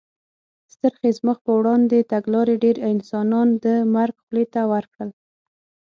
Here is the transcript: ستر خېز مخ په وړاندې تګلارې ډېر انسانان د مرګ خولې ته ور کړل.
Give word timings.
ستر 0.73 0.93
خېز 0.99 1.17
مخ 1.27 1.37
په 1.45 1.51
وړاندې 1.59 2.07
تګلارې 2.11 2.55
ډېر 2.63 2.75
انسانان 2.91 3.47
د 3.63 3.65
مرګ 3.95 4.15
خولې 4.23 4.45
ته 4.53 4.61
ور 4.71 4.85
کړل. 4.93 5.09